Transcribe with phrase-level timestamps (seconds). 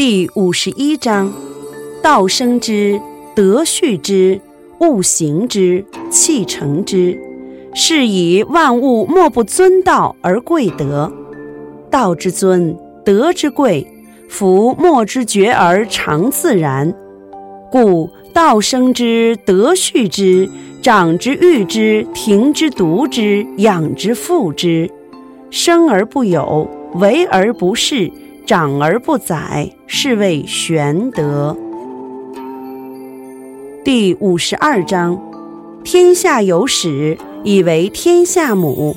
[0.00, 1.30] 第五十一章：
[2.02, 2.98] 道生之，
[3.36, 4.40] 德畜之，
[4.80, 7.20] 物行之，气成之。
[7.74, 11.12] 是以万物莫不尊道而贵德。
[11.90, 12.74] 道之尊，
[13.04, 13.86] 德之贵，
[14.26, 16.94] 夫莫之绝而常自然。
[17.70, 20.48] 故道生之，德畜之，
[20.80, 24.90] 长之育之，庭之独之，养之覆之。
[25.50, 28.10] 生而不有，为而不恃。
[28.50, 31.56] 长而不宰，是谓玄德。
[33.84, 35.22] 第五十二章：
[35.84, 38.96] 天下有始，以为天下母。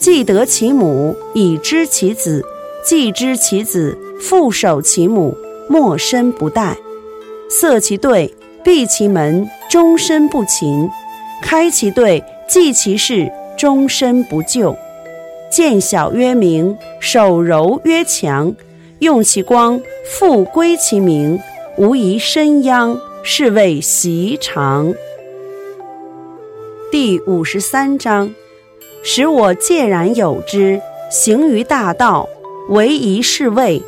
[0.00, 2.40] 既得其母，以知其子；
[2.84, 5.36] 既知其子，复守其母，
[5.68, 6.74] 莫身不殆。
[7.48, 8.34] 塞其兑，
[8.64, 10.88] 闭其门，终身不勤；
[11.40, 14.76] 开其兑，济其事，终身不救。
[15.52, 18.52] 见小曰明，守柔曰强。
[19.00, 21.38] 用其光，复归其明，
[21.76, 24.92] 无疑身殃，是谓习常。
[26.90, 28.34] 第五十三章：
[29.04, 30.80] 使我介然有之，
[31.12, 32.28] 行于大道，
[32.70, 33.80] 唯宜是谓。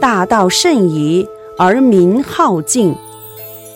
[0.00, 1.26] 大道甚夷，
[1.58, 2.94] 而民好径。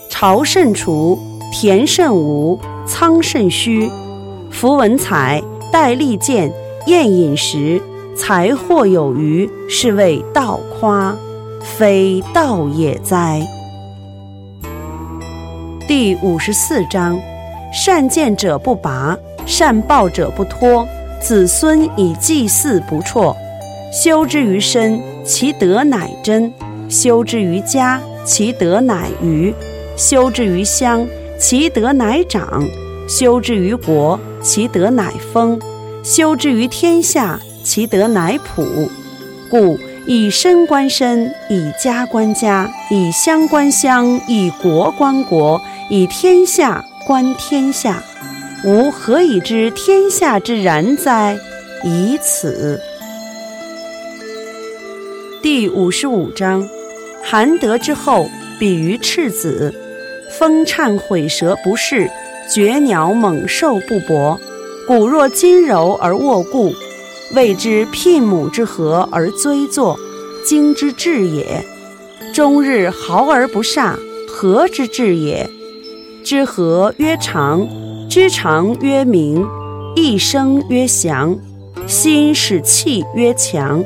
[0.08, 1.18] 朝甚除，
[1.52, 2.56] 田甚芜，
[2.86, 3.90] 仓甚虚。
[4.52, 6.52] 夫文采，戴利剑，
[6.86, 7.82] 宴饮食。
[8.18, 11.16] 财货有余，是谓道夸，
[11.62, 13.40] 非道也哉。
[15.86, 17.18] 第五十四章：
[17.72, 19.16] 善见者不拔，
[19.46, 20.86] 善报者不脱。
[21.22, 23.34] 子孙以祭祀不辍。
[23.92, 26.50] 修之于身，其德乃真；
[26.90, 29.54] 修之于家，其德乃余；
[29.96, 31.06] 修之于乡，
[31.38, 32.62] 其德乃长；
[33.08, 35.56] 修之于国，其德乃丰；
[36.02, 37.38] 修之于天下。
[37.62, 38.90] 其德乃普，
[39.50, 45.60] 故以身观身，以家观家，以乡观乡，以国观国，
[45.90, 48.02] 以天下观天下。
[48.64, 51.38] 吾何以知天下之然哉？
[51.84, 52.80] 以此。
[55.40, 56.68] 第五十五章：
[57.22, 58.28] 含德之后，
[58.58, 59.74] 比于赤子。
[60.30, 62.10] 风颤毁舌不逝，
[62.50, 64.38] 绝鸟猛兽不搏。
[64.86, 66.74] 骨若金柔而握固。
[67.34, 69.98] 谓之牝母之和而追作，
[70.44, 71.64] 精之至也。
[72.34, 73.94] 终日毫而不煞，
[74.28, 75.48] 和之至也。
[76.24, 77.66] 知和曰长，
[78.08, 79.46] 知长曰明，
[79.94, 81.36] 一生曰祥，
[81.86, 83.82] 心使气曰强。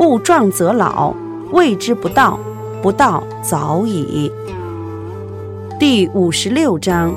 [0.00, 1.14] 物壮则老，
[1.52, 2.38] 谓之不道，
[2.80, 4.30] 不道早已。
[5.78, 7.14] 第五十六章：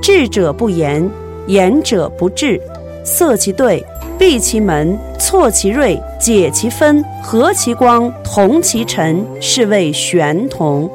[0.00, 1.08] 智者不言，
[1.46, 2.60] 言者不智。
[3.04, 3.84] 色其对。
[4.22, 10.88] 闭其门，错其锐，解其分，和其光，同其尘，是谓玄同。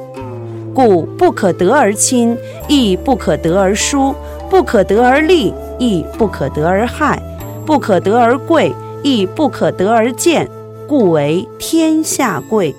[0.74, 2.38] 故不可得而亲，
[2.70, 4.16] 亦不可得而疏；
[4.50, 7.18] 不可得而利，亦不可得而害；
[7.66, 8.72] 不可得而贵，
[9.04, 10.50] 亦不可得而贱。
[10.88, 12.74] 故为天下贵。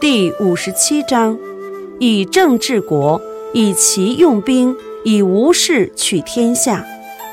[0.00, 1.38] 第五十七章：
[1.98, 3.20] 以政治国，
[3.52, 4.74] 以其用兵，
[5.04, 6.86] 以无事取天下。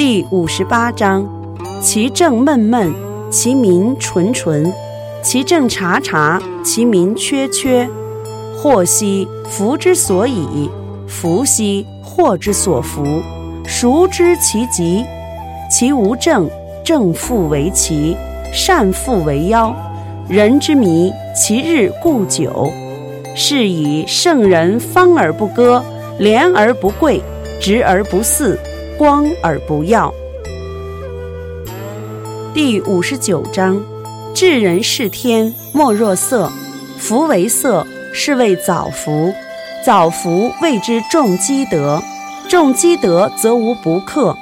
[0.00, 1.28] 第五十八章：
[1.82, 2.90] 其政闷闷，
[3.30, 4.64] 其民淳淳；
[5.22, 7.86] 其政察察，其民缺缺。
[8.56, 10.70] 祸兮福之所倚，
[11.06, 13.04] 福兮祸之所伏。
[13.66, 15.04] 孰知其极？
[15.70, 16.48] 其无政，
[16.82, 18.16] 政复为奇，
[18.54, 19.76] 善复为妖。
[20.30, 22.72] 人之迷，其日固久。
[23.36, 25.84] 是以圣人方而不割，
[26.18, 27.20] 廉而不贵，
[27.60, 28.58] 直而不肆。
[29.00, 30.12] 光而不耀。
[32.52, 33.82] 第五十九章：
[34.34, 36.52] 治人事天，莫若色。
[36.98, 39.32] 福为色，是谓早福。
[39.82, 42.02] 早福谓之重积德。
[42.46, 44.36] 重积德，则无不克；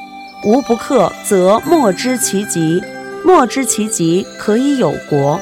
[0.45, 2.83] 无不克，则莫知其极。
[3.25, 5.41] 莫知其极，可以有国。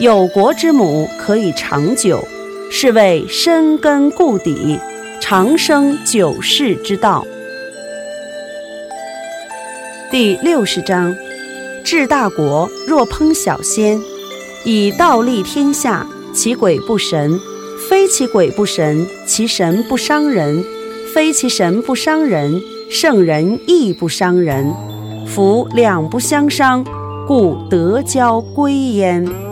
[0.00, 2.26] 有国之母，可以长久。
[2.68, 4.80] 是谓深根固底，
[5.20, 7.24] 长生久世之道。
[10.18, 11.14] 第六十章：
[11.84, 14.00] 治大国若烹小鲜，
[14.64, 17.38] 以道立天下，其鬼不神；
[17.86, 20.64] 非其鬼不神，其神不伤人；
[21.12, 24.72] 非其神不伤人，圣人亦不伤人。
[25.26, 26.82] 夫两不相伤，
[27.28, 29.45] 故德交归焉。